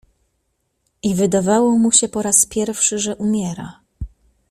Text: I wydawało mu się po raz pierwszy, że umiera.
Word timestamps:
I 1.03 1.15
wydawało 1.15 1.77
mu 1.77 1.91
się 1.91 2.07
po 2.07 2.21
raz 2.21 2.45
pierwszy, 2.45 2.99
że 2.99 3.15
umiera. 3.15 3.79